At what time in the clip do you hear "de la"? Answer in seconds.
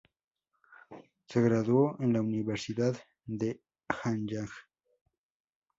1.99-2.21